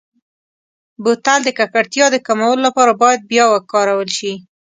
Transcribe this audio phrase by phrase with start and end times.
[1.03, 4.33] بوتل د ککړتیا د کمولو لپاره باید بیا وکارول شي.